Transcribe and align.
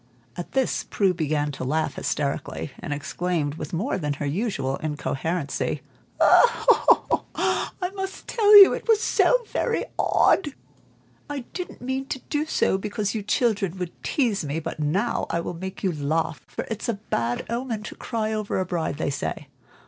At 0.35 0.53
this 0.53 0.83
Prue 0.83 1.13
began 1.13 1.51
to 1.51 1.63
laugh 1.63 1.93
hysterically, 1.93 2.71
and 2.79 2.91
exclaimed, 2.91 3.53
with 3.53 3.71
more 3.71 3.99
than 3.99 4.13
her 4.13 4.25
usual 4.25 4.77
incoherency 4.77 5.83
"I 6.19 7.69
must 7.93 8.27
tell 8.27 8.57
you, 8.63 8.73
it 8.73 8.87
was 8.87 8.99
so 8.99 9.43
very 9.51 9.85
odd! 9.99 10.55
I 11.29 11.41
didn't 11.53 11.81
mean 11.83 12.07
to 12.07 12.19
do 12.31 12.47
so, 12.47 12.79
because 12.79 13.13
you 13.13 13.21
children 13.21 13.77
would 13.77 13.91
tease 14.01 14.43
me; 14.43 14.59
but 14.59 14.79
now 14.79 15.27
I 15.29 15.39
will 15.39 15.53
to 15.53 15.59
make 15.59 15.83
you 15.83 15.91
laugh, 15.91 16.41
for 16.47 16.65
it's 16.71 16.89
a 16.89 16.95
bad 16.95 17.45
omen 17.47 17.83
to 17.83 17.93
cry 17.93 18.33
over 18.33 18.59
a 18.59 18.65
bride, 18.65 18.97
they 18.97 19.11
say. 19.11 19.49